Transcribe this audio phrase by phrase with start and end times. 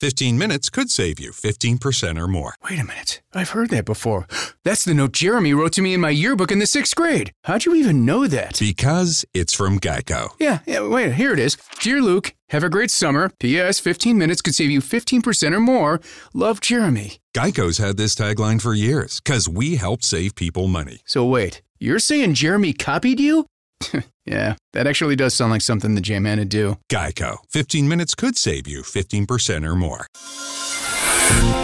[0.00, 2.54] 15 minutes could save you 15% or more.
[2.68, 3.22] Wait a minute.
[3.32, 4.26] I've heard that before.
[4.62, 7.32] That's the note Jeremy wrote to me in my yearbook in the sixth grade.
[7.44, 8.58] How'd you even know that?
[8.58, 10.30] Because it's from Geico.
[10.38, 11.56] Yeah, yeah, wait, here it is.
[11.80, 13.30] Dear Luke, have a great summer.
[13.40, 13.78] P.S.
[13.78, 16.00] 15 minutes could save you 15% or more.
[16.34, 17.18] Love, Jeremy.
[17.34, 21.00] Geico's had this tagline for years because we help save people money.
[21.06, 23.46] So wait, you're saying Jeremy copied you?
[24.26, 26.76] yeah, that actually does sound like something the J-Man would do.
[26.92, 27.36] Geico.
[27.50, 30.06] 15 minutes could save you 15% or more.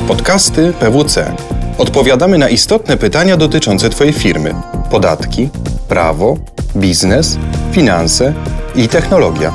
[0.09, 1.37] Podcasty PWC.
[1.79, 4.55] Odpowiadamy na istotne pytania dotyczące Twojej firmy:
[4.91, 5.49] podatki,
[5.89, 6.39] prawo,
[6.77, 7.39] biznes,
[7.73, 8.35] finanse
[8.75, 9.53] i technologia.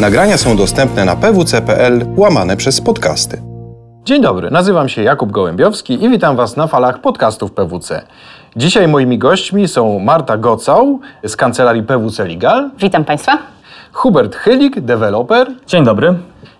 [0.00, 3.45] Nagrania są dostępne na pwc.pl łamane przez podcasty.
[4.06, 8.02] Dzień dobry, nazywam się Jakub Gołębiowski i witam Was na falach podcastów PWC.
[8.56, 13.38] Dzisiaj moimi gośćmi są Marta Gocał z kancelarii PWC Legal, Witam Państwa.
[13.92, 16.14] Hubert Chylik, deweloper Dzień dobry.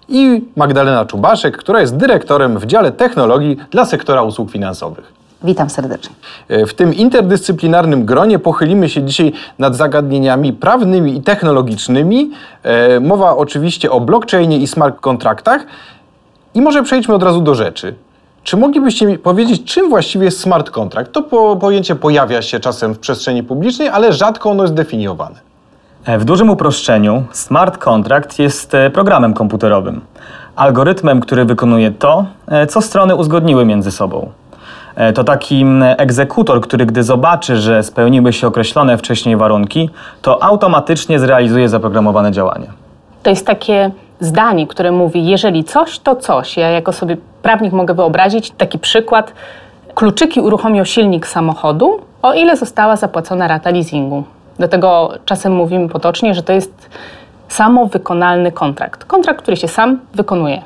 [0.09, 5.13] i Magdalena Czubaszek, która jest dyrektorem w dziale technologii dla sektora usług finansowych.
[5.45, 6.15] Witam serdecznie.
[6.49, 12.31] E, W tym interdyscyplinarnym gronie pochylimy się dzisiaj nad zagadnieniami prawnymi i technologicznymi.
[12.63, 15.67] E, Mowa oczywiście o blockchainie i smart kontraktach.
[16.57, 17.95] I może przejdźmy od razu do rzeczy.
[18.43, 21.13] Czy moglibyście mi powiedzieć, czym właściwie jest smart kontrakt?
[21.13, 25.35] To po, pojęcie pojawia się czasem w przestrzeni publicznej, ale rzadko ono jest definiowane.
[26.05, 30.01] E, W dużym uproszczeniu, smart contract jest e, programem komputerowym,
[30.57, 34.31] algorytmem, który wykonuje to, e, co strony uzgodniły między sobą.
[35.15, 39.91] To taki egzekutor, który gdy zobaczy, że spełniły się określone wcześniej warunki,
[40.23, 42.67] to automatycznie zrealizuje zaprogramowane działanie.
[43.23, 46.57] To jest takie zdanie, które mówi, jeżeli coś, to coś.
[46.57, 49.33] Ja jako sobie prawnik mogę wyobrazić taki przykład.
[49.95, 54.25] Kluczyki uruchomią silnik samochodu, o ile została zapłacona rata leasingu.
[54.59, 56.91] Dlatego czasem mówimy potocznie, że to jest
[57.49, 59.05] samowykonalny kontrakt.
[59.05, 60.63] Kontrakt, który się sam wykonuje.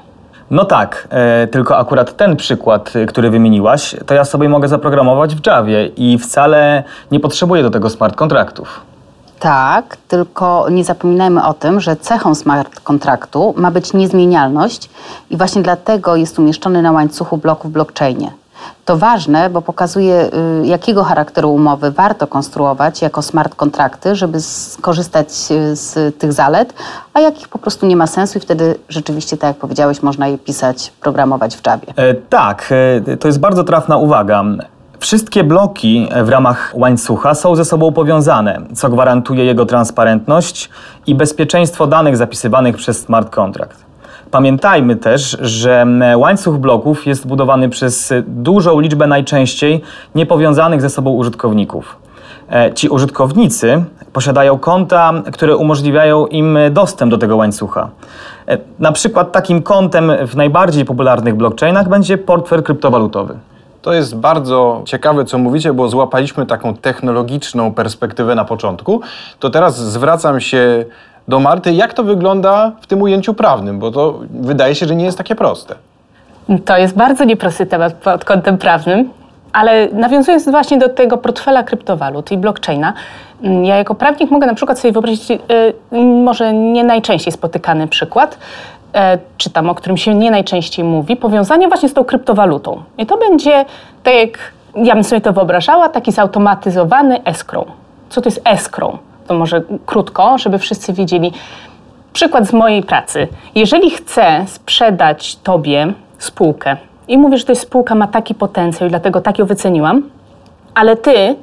[0.50, 5.34] No tak, e, tylko akurat ten przykład, e, który wymieniłaś, to ja sobie mogę zaprogramować
[5.34, 8.80] w Javie i wcale nie potrzebuję do tego smart kontraktów.
[9.40, 14.90] Tak, tylko nie zapominajmy o tym, że cechą smart kontraktu ma być niezmienialność
[15.30, 18.30] i właśnie dlatego jest umieszczony na łańcuchu bloków w blockchainie.
[18.84, 20.30] To ważne, bo pokazuje,
[20.62, 26.74] y, jakiego charakteru umowy warto konstruować jako smart kontrakty, żeby skorzystać y, z tych zalet,
[27.14, 30.38] a jakich po prostu nie ma sensu i wtedy rzeczywiście, tak jak powiedziałeś, można je
[30.38, 31.88] pisać, programować w Javie.
[31.96, 32.68] E, Tak,
[33.06, 34.44] e, to jest bardzo trafna uwaga.
[35.00, 40.70] Wszystkie bloki w ramach łańcucha są ze sobą powiązane, co gwarantuje jego transparentność
[41.06, 43.84] i bezpieczeństwo danych zapisywanych przez smart contract.
[44.30, 49.80] Pamiętajmy też, że łańcuch bloków jest budowany przez dużą liczbę najczęściej
[50.14, 51.96] niepowiązanych ze sobą użytkowników.
[52.52, 57.88] E, Ci użytkownicy posiadają konta, które umożliwiają im dostęp do tego łańcucha.
[58.48, 63.34] E, Na przykład takim kontem w najbardziej popularnych blockchainach będzie portfel kryptowalutowy.
[63.82, 69.00] To jest bardzo ciekawe, co mówicie, bo złapaliśmy taką technologiczną perspektywę na początku.
[69.38, 70.84] To teraz zwracam się
[71.28, 71.72] do Marty.
[71.72, 73.78] Jak to wygląda w tym ujęciu prawnym?
[73.78, 75.74] Bo to wydaje się, że nie jest takie proste.
[76.64, 79.10] To jest bardzo nieprosty temat pod kątem prawnym,
[79.52, 82.92] ale nawiązując właśnie do tego portfela kryptowalut i blockchaina,
[83.42, 85.38] mm, ja jako prawnik mogę na przykład sobie wyobrazić y,
[86.24, 88.38] może nie najczęściej spotykany przykład,
[88.94, 92.82] e, czy tam o którym się nie najczęściej mówi, powiązanie właśnie z tą kryptowalutą.
[92.98, 93.64] I to będzie,
[94.02, 94.38] tak jak
[94.74, 97.66] ja bym sobie to wyobrażała, taki zautomatyzowany escrow.
[98.08, 98.98] Co to jest escrow?
[99.26, 101.32] To może krótko, żeby wszyscy wiedzieli.
[102.12, 103.28] Przykład z mojej pracy.
[103.54, 106.76] Jeżeli chcę sprzedać Tobie spółkę
[107.08, 110.02] i mówię, że jest spółka ma taki potencjał i dlatego tak ją wyceniłam,
[110.74, 111.36] ale Ty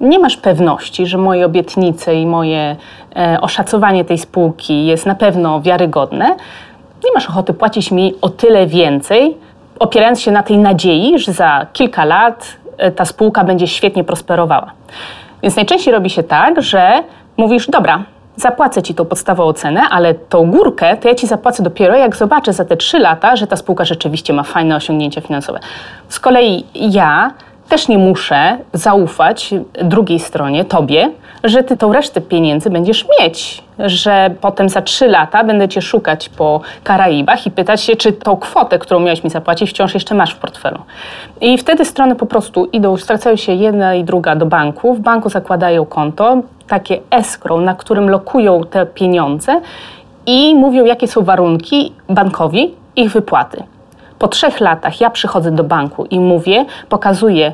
[0.00, 2.76] nie masz pewności, że moje obietnice i moje
[3.16, 6.36] e, oszacowanie tej spółki jest na pewno wiarygodne,
[7.04, 9.36] nie masz ochoty płacić mi o tyle więcej,
[9.78, 14.72] opierając się na tej nadziei, że za kilka lat e, ta spółka będzie świetnie prosperowała.
[15.42, 17.02] Więc najczęściej robi się tak, że
[17.36, 18.04] mówisz, dobra,
[18.36, 22.52] zapłacę ci tą podstawową cenę, ale tą górkę to ja ci zapłacę dopiero, jak zobaczę
[22.52, 25.60] za te trzy lata, że ta spółka rzeczywiście ma fajne osiągnięcia finansowe.
[26.08, 27.30] Z kolei ja
[27.68, 31.10] też nie muszę zaufać drugiej stronie, tobie,
[31.44, 36.28] że ty tą resztę pieniędzy będziesz mieć, że potem za trzy lata będę cię szukać
[36.28, 40.34] po Karaibach i pytać się, czy tą kwotę, którą miałeś mi zapłacić, wciąż jeszcze masz
[40.34, 40.78] w portfelu.
[41.40, 45.28] I wtedy strony po prostu idą, zwracają się jedna i druga do banku, w banku
[45.28, 46.36] zakładają konto,
[46.68, 49.60] takie escrow, na którym lokują te pieniądze
[50.26, 53.62] i mówią, jakie są warunki bankowi ich wypłaty.
[54.18, 57.52] Po trzech latach ja przychodzę do banku i mówię, pokazuję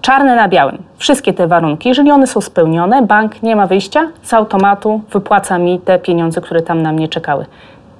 [0.00, 1.88] czarne na białym wszystkie te warunki.
[1.88, 6.62] Jeżeli one są spełnione, bank nie ma wyjścia, z automatu wypłaca mi te pieniądze, które
[6.62, 7.46] tam na mnie czekały.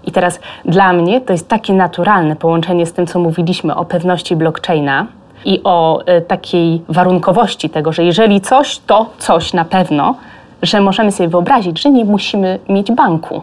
[0.05, 4.37] I teraz dla mnie to jest takie naturalne połączenie z tym, co mówiliśmy o pewności
[4.37, 5.07] blockchaina
[5.45, 10.15] i o y, takiej warunkowości tego, że jeżeli coś, to coś na pewno,
[10.63, 13.43] że możemy sobie wyobrazić, że nie musimy mieć banku,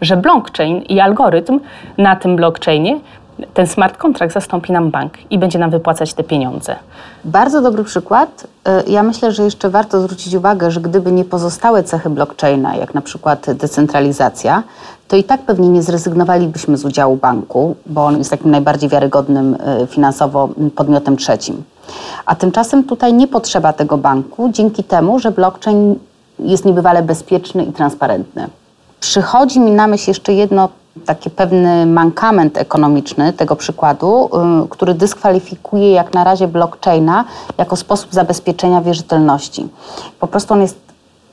[0.00, 1.60] że blockchain i algorytm
[1.98, 3.00] na tym blockchainie
[3.54, 6.76] ten smart contract zastąpi nam bank i będzie nam wypłacać te pieniądze.
[7.24, 8.46] Bardzo dobry przykład.
[8.86, 12.94] Y, ja myślę, że jeszcze warto zwrócić uwagę, że gdyby nie pozostałe cechy blockchaina, jak
[12.94, 14.62] na przykład decentralizacja,
[15.08, 19.54] to i tak pewnie nie zrezygnowalibyśmy z udziału banku, bo on jest takim najbardziej wiarygodnym
[19.54, 21.62] y, finansowo podmiotem trzecim.
[22.26, 25.98] A tymczasem tutaj nie potrzeba tego banku dzięki temu, że blockchain
[26.38, 28.48] jest niebywale bezpieczny i transparentny.
[29.00, 30.68] Przychodzi mi na myśl jeszcze jedno
[31.06, 34.30] taki pewny mankament ekonomiczny tego przykładu,
[34.64, 37.24] y, który dyskwalifikuje jak na razie blockchaina
[37.58, 39.68] jako sposób zabezpieczenia wierzytelności.
[40.20, 40.78] Po prostu on jest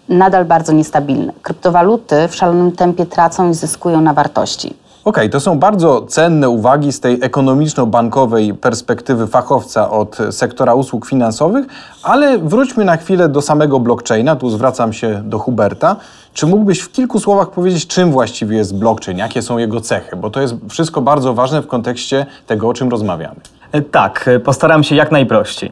[0.09, 1.33] nadal bardzo niestabilny.
[1.41, 4.73] Kryptowaluty w szalonym tempie tracą i zyskują na wartości.
[5.03, 11.05] Okej, okay, to są bardzo cenne uwagi z tej ekonomiczno-bankowej perspektywy fachowca od sektora usług
[11.05, 11.65] finansowych,
[12.03, 14.35] ale wróćmy na chwilę do samego blockchaina.
[14.35, 15.95] Tu zwracam się do Huberta.
[16.33, 20.15] Czy mógłbyś w kilku słowach powiedzieć, czym właściwie jest blockchain, jakie są jego cechy?
[20.15, 23.39] Bo to jest wszystko bardzo ważne w kontekście tego, o czym rozmawiamy.
[23.71, 25.71] E, tak, e, postaram się jak najprościej.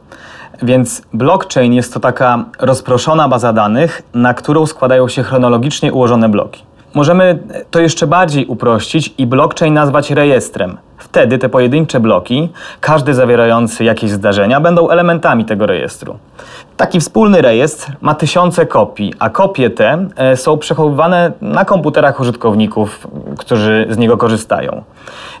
[0.62, 6.67] Więc blockchain jest to taka rozproszona baza danych, na którą składają się chronologicznie ułożone bloki.
[6.94, 7.38] Możemy
[7.70, 10.78] to jeszcze bardziej uprościć i blockchain nazwać rejestrem.
[10.98, 12.48] Wtedy te pojedyncze bloki,
[12.80, 16.18] każdy zawierający jakieś zdarzenia, będą elementami tego rejestru.
[16.76, 23.08] Taki wspólny rejestr ma tysiące kopii, a kopie te e, są przechowywane na komputerach użytkowników,
[23.38, 24.82] którzy z niego korzystają.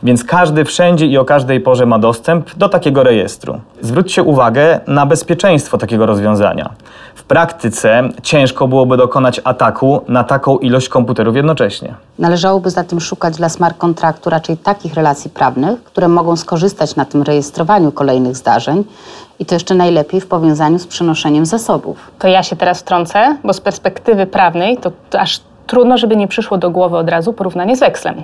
[0.02, 3.60] Więc każdy wszędzie i o każdej porze ma dostęp do takiego rejestru.
[3.80, 6.70] Zwróćcie uwagę na bezpieczeństwo takiego rozwiązania.
[7.28, 11.94] W praktyce ciężko byłoby dokonać ataku na taką ilość komputerów jednocześnie.
[12.18, 17.22] Należałoby zatem szukać dla smart kontraktu raczej takich relacji prawnych, które mogą skorzystać na tym
[17.22, 18.84] rejestrowaniu kolejnych zdarzeń
[19.38, 21.98] i to jeszcze najlepiej w powiązaniu z przenoszeniem zasobów.
[22.18, 26.28] To ja się teraz wtrącę, bo z perspektywy prawnej to, to aż trudno, żeby nie
[26.28, 28.22] przyszło do głowy od razu porównanie z wekslem.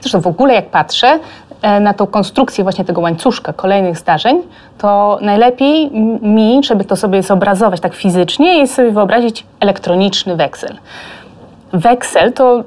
[0.00, 1.18] Zresztą w ogóle jak patrzę
[1.80, 4.42] na tą konstrukcję właśnie tego łańcuszka kolejnych zdarzeń,
[4.78, 5.90] to najlepiej
[6.22, 10.76] mi, żeby to sobie zobrazować tak fizycznie, jest sobie wyobrazić elektroniczny weksel.
[11.72, 12.64] Weksel to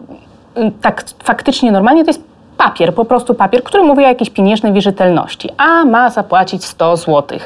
[0.81, 2.24] tak faktycznie normalnie to jest
[2.57, 7.39] papier, po prostu papier, który mówi o jakiejś pieniężnej wierzytelności, a ma zapłacić 100 zł.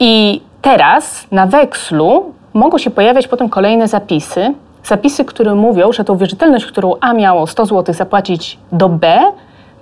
[0.00, 4.54] I teraz na wekslu mogą się pojawiać potem kolejne zapisy,
[4.84, 9.20] zapisy, które mówią, że tą wierzytelność, którą A miało 100 zł zapłacić do B,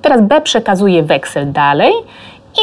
[0.07, 1.93] teraz B przekazuje weksel dalej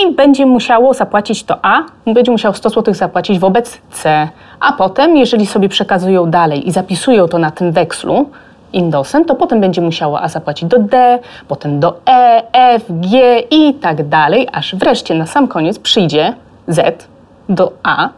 [0.01, 4.30] i będzie musiało zapłacić to A, będzie musiał 100 zł zapłacić wobec C.
[4.60, 8.30] A potem, jeżeli sobie przekazują dalej i zapisują to na tym wekslu,
[8.74, 13.74] indosem, to potem będzie musiało A zapłacić do D, potem do E, F, G i
[13.74, 16.34] tak dalej, aż wreszcie na sam koniec przyjdzie
[16.68, 17.07] Z
[17.50, 18.10] do A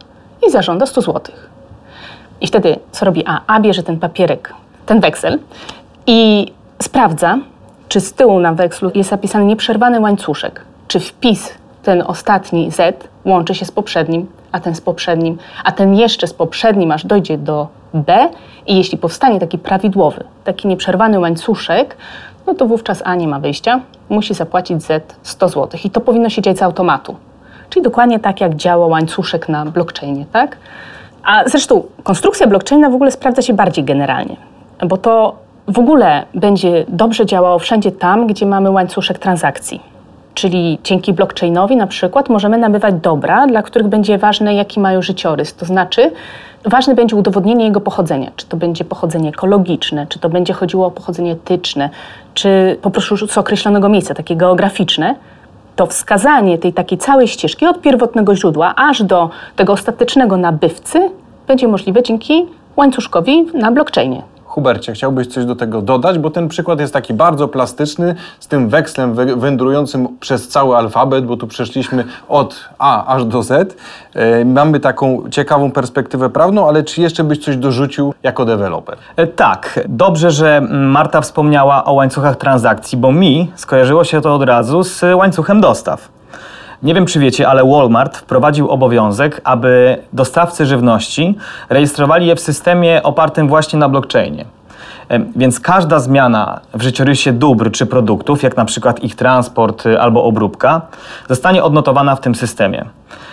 [0.46, 1.50] i zażąda 100 złotych.
[2.40, 3.40] I wtedy co robi A?
[3.46, 4.54] A bierze ten papierek,
[4.86, 5.38] ten weksel
[6.06, 6.46] i
[6.82, 7.38] sprawdza,
[7.88, 13.54] czy z tyłu na wekslu jest zapisany nieprzerwany łańcuszek, czy wpis ten ostatni Z łączy
[13.54, 17.68] się z poprzednim, a ten z poprzednim, a ten jeszcze z poprzednim, aż dojdzie do
[17.94, 18.28] B
[18.66, 21.96] i jeśli powstanie taki prawidłowy, taki nieprzerwany łańcuszek,
[22.46, 25.80] no to wówczas A nie ma wyjścia, musi zapłacić Z 100 zł.
[25.84, 27.16] I to powinno się dziać z automatu.
[27.70, 30.56] Czyli dokładnie tak, jak działa łańcuszek na blockchainie, tak?
[31.22, 34.36] A zresztą konstrukcja blockchaina w ogóle sprawdza się bardziej generalnie,
[34.88, 35.36] bo to
[35.68, 39.80] w ogóle będzie dobrze działało wszędzie tam, gdzie mamy łańcuszek transakcji.
[40.34, 45.54] Czyli dzięki blockchainowi na przykład możemy nabywać dobra, dla których będzie ważne, jaki mają życiorys.
[45.54, 46.12] To znaczy,
[46.64, 48.30] ważne będzie udowodnienie jego pochodzenia.
[48.36, 51.90] Czy to będzie pochodzenie ekologiczne, czy to będzie chodziło o pochodzenie etyczne,
[52.34, 55.14] czy po prostu z określonego miejsca, takie geograficzne
[55.76, 61.10] to wskazanie tej takiej całej ścieżki od pierwotnego źródła aż do tego ostatecznego nabywcy
[61.46, 62.46] będzie możliwe dzięki
[62.76, 64.35] łańcuszkowi na blockchainie.
[64.56, 68.68] Hubercie, chciałbyś coś do tego dodać, bo ten przykład jest taki bardzo plastyczny, z tym
[68.68, 73.76] wekslem wędrującym przez cały alfabet, bo tu przeszliśmy od A aż do Z.
[74.14, 78.96] E, mamy taką ciekawą perspektywę prawną, ale czy jeszcze byś coś dorzucił jako deweloper?
[79.16, 84.42] E, tak, dobrze, że Marta wspomniała o łańcuchach transakcji, bo mi skojarzyło się to od
[84.42, 86.08] razu z łańcuchem dostaw.
[86.82, 93.02] Nie wiem, czy wiecie, ale Walmart wprowadził obowiązek, aby dostawcy żywności rejestrowali je w systemie
[93.02, 94.44] opartym właśnie na blockchainie.
[95.36, 100.24] Więc każda zmiana w życiorysie dóbr czy produktów, jak na przykład ich transport y, albo
[100.24, 100.80] obróbka,
[101.28, 102.84] zostanie odnotowana w tym systemie.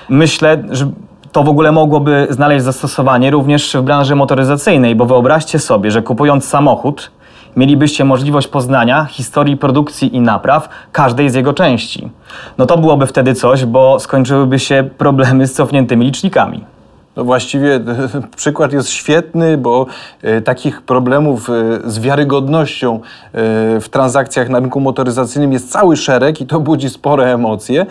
[0.09, 0.91] Myślę, że
[1.31, 6.45] to w ogóle mogłoby znaleźć zastosowanie również w branży motoryzacyjnej, bo wyobraźcie sobie, że kupując
[6.45, 7.11] samochód,
[7.55, 12.09] mielibyście możliwość poznania historii produkcji i napraw każdej z jego części.
[12.57, 16.65] No to byłoby wtedy coś, bo skończyłyby się problemy z cofniętymi licznikami.
[17.15, 17.79] No właściwie
[18.35, 19.85] przykład jest świetny, bo
[20.21, 21.53] e, takich problemów e,
[21.85, 22.99] z wiarygodnością e,
[23.79, 27.85] w transakcjach na rynku motoryzacyjnym jest cały szereg i to budzi spore emocje.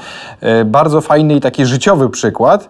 [0.65, 2.69] Bardzo fajny i taki życiowy przykład.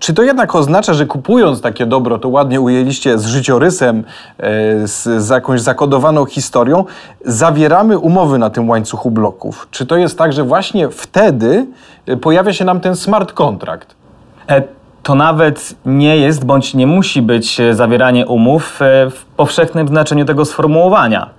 [0.00, 4.04] Czy to jednak oznacza, że kupując takie dobro, to ładnie ujęliście z życiorysem,
[4.38, 6.84] e, z, z jakąś zakodowaną historią,
[7.24, 9.68] zawieramy umowy na tym łańcuchu bloków?
[9.70, 11.66] Czy to jest tak, że właśnie wtedy
[12.06, 13.94] e, pojawia się nam ten smart contract?
[14.48, 14.62] E,
[15.02, 18.80] To nawet nie jest bądź nie musi być e, zawieranie umów
[19.10, 21.30] w powszechnym znaczeniu tego sformułowania.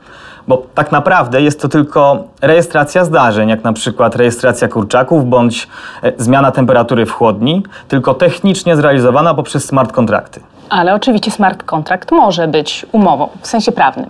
[0.48, 5.68] Bo tak naprawdę jest to tylko rejestracja zdarzeń, jak na przykład rejestracja kurczaków bądź
[6.04, 10.42] e, zmiana temperatury w chłodni, tylko technicznie zrealizowana poprzez smart kontrakty.
[10.70, 14.10] Ale oczywiście smart contract może być umową w sensie prawnym.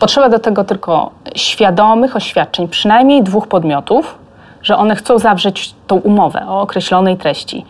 [0.00, 4.18] Potrzeba do tego tylko świadomych oświadczeń przynajmniej dwóch podmiotów,
[4.62, 7.64] że one chcą zawrzeć tą umowę o określonej treści.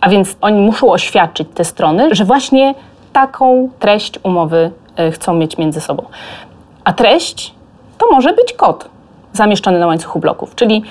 [0.00, 2.74] A więc oni muszą oświadczyć te strony, że właśnie
[3.12, 6.02] taką treść umowy e, chcą mieć między sobą.
[6.84, 7.54] A treść
[7.98, 8.88] to może być kod
[9.32, 10.82] zamieszczony na łańcuchu bloków, czyli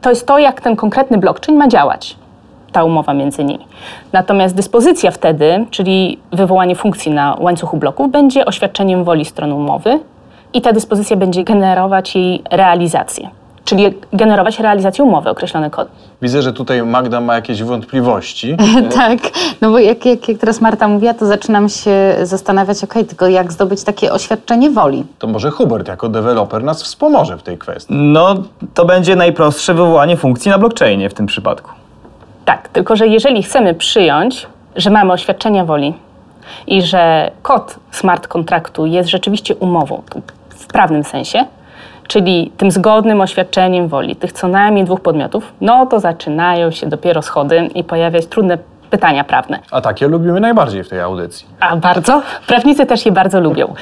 [0.00, 2.16] to jest to, jak ten konkretny blockchain ma działać
[2.72, 3.66] ta umowa między nimi.
[4.12, 10.00] Natomiast dyspozycja wtedy, czyli wywołanie funkcji na łańcuchu bloków, będzie oświadczeniem woli stron umowy
[10.52, 13.30] i ta dyspozycja będzie generować jej realizację,
[13.70, 15.88] czyli generować realizację umowy, określony kod.
[16.22, 18.56] Widzę, że tutaj Magda ma jakieś wątpliwości.
[18.94, 19.18] Tak,
[19.60, 23.52] no bo jak, jak, jak teraz Marta mówiła, to zaczynam się zastanawiać, okej, tylko jak
[23.52, 25.04] zdobyć takie oświadczenie woli?
[25.18, 27.94] To może Hubert jako deweloper nas wspomoże w tej kwestii.
[27.94, 28.34] No,
[28.74, 31.70] to będzie najprostsze wywołanie funkcji na blockchainie w tym przypadku.
[32.44, 34.46] Tak, tylko że jeżeli chcemy przyjąć,
[34.76, 35.94] że mamy oświadczenia woli
[36.66, 40.02] i że kod smart kontraktu jest rzeczywiście umową
[40.48, 41.46] w prawnym sensie,
[42.10, 47.22] czyli tym zgodnym oświadczeniem woli tych co najmniej dwóch podmiotów, no to zaczynają się dopiero
[47.22, 48.58] schody i pojawiać trudne
[48.90, 49.58] pytania prawne.
[49.70, 51.46] A takie lubimy najbardziej w tej audycji.
[51.60, 52.22] A bardzo?
[52.46, 53.74] Prawnicy też je bardzo lubią.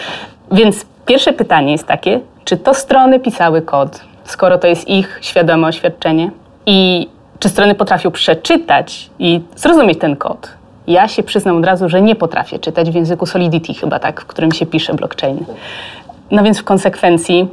[0.53, 5.67] Więc pierwsze pytanie jest takie, czy to strony pisały kod, skoro to jest ich świadome
[5.67, 6.31] oświadczenie?
[6.67, 7.09] I
[7.39, 10.49] czy strony potrafią przeczytać i zrozumieć ten kod?
[10.87, 14.27] Ja się przyznam od razu, że nie potrafię czytać w języku Solidity chyba tak, w
[14.27, 15.45] którym się pisze blockchain.
[16.31, 17.49] No więc w konsekwencji,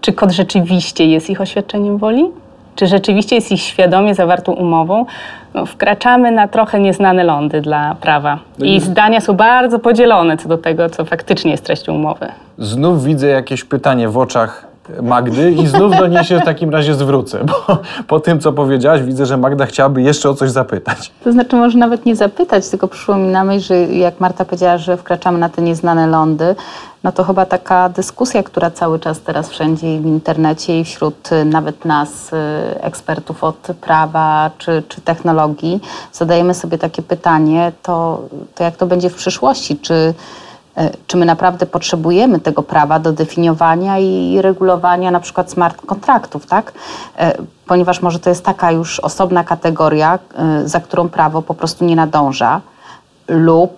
[0.00, 2.30] czy kod rzeczywiście jest ich oświadczeniem woli?
[2.76, 5.06] Czy rzeczywiście jest ich świadomie zawartą umową?
[5.54, 8.38] No, wkraczamy na trochę nieznane lądy dla prawa.
[8.58, 12.26] I zdania są bardzo podzielone co do tego, co faktycznie jest treścią umowy.
[12.58, 14.69] Znów widzę jakieś pytanie w oczach
[15.02, 19.02] Magdy i znów do niej się w takim razie zwrócę, bo po tym, co powiedziałaś,
[19.02, 21.12] widzę, że Magda chciałaby jeszcze o coś zapytać.
[21.24, 24.78] To znaczy może nawet nie zapytać, tylko przyszło mi na myśl, że jak Marta powiedziała,
[24.78, 26.54] że wkraczamy na te nieznane lądy,
[27.04, 31.44] no to chyba taka dyskusja, która cały czas teraz wszędzie w internecie i wśród y,
[31.44, 32.36] nawet nas, y,
[32.82, 35.80] ekspertów od prawa czy, czy technologii,
[36.12, 38.22] zadajemy sobie takie pytanie, to,
[38.54, 39.78] to jak to będzie w przyszłości?
[39.78, 40.14] Czy,
[41.06, 46.72] czy my naprawdę potrzebujemy tego prawa do definiowania i regulowania na przykład smart kontraktów, tak?
[47.18, 47.32] E,
[47.66, 51.96] Ponieważ może to jest taka już osobna kategoria, e, za którą prawo po prostu nie
[51.96, 52.60] nadąża
[53.28, 53.72] lub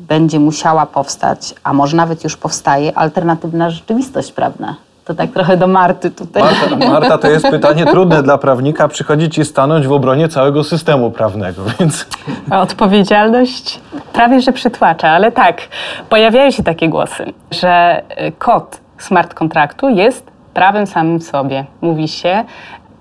[0.00, 4.76] będzie musiała powstać, a może nawet już powstaje, alternatywna rzeczywistość prawna.
[5.04, 6.42] To tak trochę do Marty tutaj.
[6.42, 11.10] Marta, Marta, to jest pytanie trudne dla prawnika, przychodzi ci stanąć w obronie całego systemu
[11.10, 12.06] prawnego, więc
[12.50, 13.80] A Odpowiedzialność
[14.12, 15.60] prawie że przytłacza, ale tak,
[16.08, 21.64] pojawiają się takie głosy, że y, kod smart kontraktu jest prawem samym w sobie.
[21.80, 22.44] Mówi się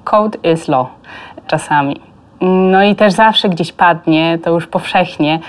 [0.03, 0.88] code is law
[1.48, 2.01] czasami.
[2.41, 5.39] No i też zawsze gdzieś padnie, to już powszechnie,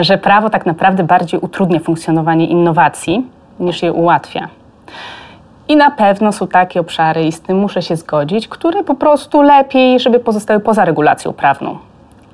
[0.00, 3.26] że prawo tak naprawdę bardziej utrudnia funkcjonowanie innowacji
[3.60, 4.48] niż je ułatwia.
[5.72, 9.42] I na pewno są takie obszary, i z tym muszę się zgodzić, które po prostu
[9.42, 11.78] lepiej, żeby pozostały poza regulacją prawną.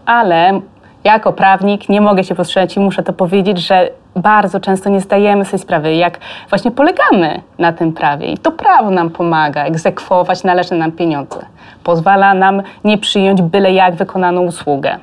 [0.07, 0.61] Ale
[1.05, 5.45] jako prawnik nie mogę się powstrzymać i muszę to powiedzieć, że bardzo często nie zdajemy
[5.45, 6.19] sobie sprawy, jak
[6.51, 8.27] właśnie polegamy na tym prawie.
[8.27, 11.47] I to prawo nam pomaga egzekwować należne nam pieniądze.
[11.85, 14.99] Pozwala nam nie przyjąć byle jak wykonaną usługę.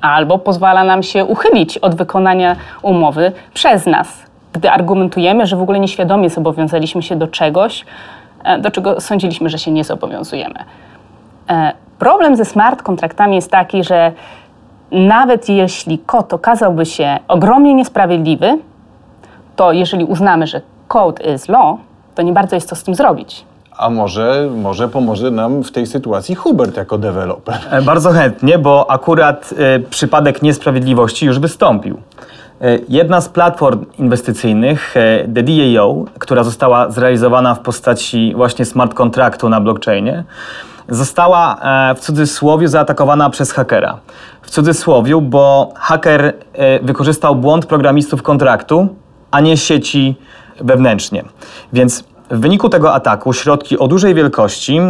[0.00, 5.80] Albo pozwala nam się uchylić od wykonania umowy przez nas, gdy argumentujemy, że w ogóle
[5.80, 7.84] nieświadomie zobowiązaliśmy się do czegoś,
[8.44, 10.54] e, do czego sądziliśmy, że się nie zobowiązujemy.
[11.50, 14.12] E, Problem ze smart kontraktami jest taki, że
[14.90, 18.58] nawet jeśli kod okazałby się ogromnie niesprawiedliwy,
[19.56, 21.76] to jeżeli uznamy, że code is law,
[22.14, 23.44] to nie bardzo jest co z tym zrobić.
[23.78, 27.58] a może, może pomoże nam w tej sytuacji Hubert jako deweloper.
[27.70, 31.98] E, Bardzo chętnie, bo akurat e, przypadek niesprawiedliwości już wystąpił.
[32.60, 38.94] E, Jedna z platform inwestycyjnych, e, The DAO, która została zrealizowana w postaci właśnie smart
[38.94, 40.24] kontraktu na blockchainie,
[40.88, 43.98] została e, w cudzysłowie zaatakowana przez hakera.
[44.42, 46.32] W cudzysłowie, bo haker
[46.82, 48.88] wykorzystał błąd programistów kontraktu,
[49.30, 50.16] a nie sieci
[50.60, 51.24] wewnętrznie.
[51.72, 54.80] Więc w wyniku tego ataku środki o dużej wielkości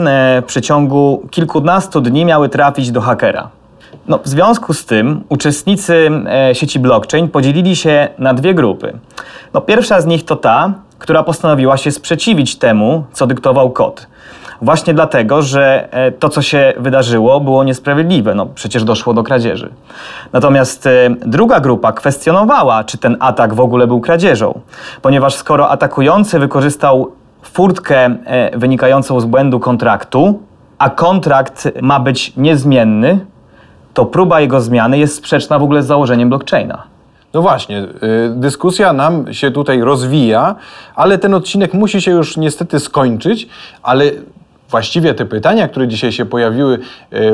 [0.42, 3.59] w przeciągu kilkunastu dni miały trafić do hakera.
[4.08, 8.98] No, w związku z tym uczestnicy e, sieci blockchain podzielili się na dwie grupy.
[9.54, 14.06] No, pierwsza z nich to ta, która postanowiła się sprzeciwić temu, co dyktował kod.
[14.62, 18.34] Właśnie dlatego, że e, to, co się wydarzyło, było niesprawiedliwe.
[18.34, 19.70] No, przecież doszło do kradzieży.
[20.32, 20.90] Natomiast e,
[21.26, 24.60] druga grupa kwestionowała, czy ten atak w ogóle był kradzieżą,
[25.02, 28.16] ponieważ skoro atakujący wykorzystał furtkę
[28.56, 30.40] wynikającą z błędu kontraktu,
[30.78, 33.26] a kontrakt ma być niezmienny,
[33.94, 36.82] to próba jego zmiany jest sprzeczna w ogóle z założeniem blockchaina.
[37.34, 37.86] No właśnie, y,
[38.34, 40.54] dyskusja nam się tutaj rozwija,
[40.94, 43.48] ale ten odcinek musi się już niestety skończyć,
[43.82, 44.10] ale
[44.70, 46.78] właściwie te pytania, które dzisiaj się pojawiły y,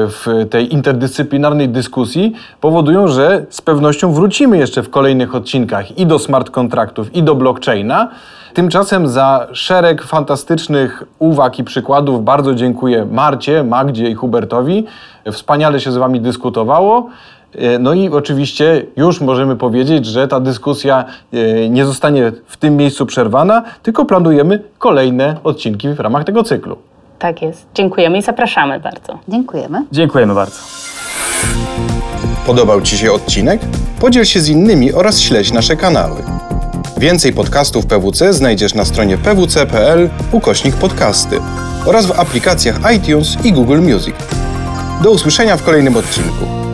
[0.08, 6.18] w tej interdyscyplinarnej dyskusji, powodują, że z pewnością wrócimy jeszcze w kolejnych odcinkach i do
[6.18, 8.10] smart kontraktów, i do blockchaina.
[8.56, 14.84] Tymczasem za szereg fantastycznych uwag i przykładów bardzo dziękuję Marcie, Magdzie i Hubertowi.
[15.32, 17.08] Wspaniale się z Wami dyskutowało.
[17.54, 22.76] E, No i oczywiście już możemy powiedzieć, że ta dyskusja e, nie zostanie w tym
[22.76, 26.76] miejscu przerwana, tylko planujemy kolejne odcinki w ramach tego cyklu.
[27.18, 27.66] Tak jest.
[27.74, 29.18] Dziękujemy i zapraszamy bardzo.
[29.28, 29.84] Dziękujemy.
[29.92, 30.58] Dziękujemy bardzo.
[32.46, 33.60] Podobał Ci się odcinek?
[34.00, 36.22] Podziel się z innymi oraz śledź nasze kanały.
[36.98, 41.38] Więcej podcastów PWC znajdziesz na stronie pwc.pl ukośnik podcasty
[41.86, 44.14] oraz w aplikacjach iTunes i Google Music.
[45.02, 46.65] Do usłyszenia w kolejnym odcinku.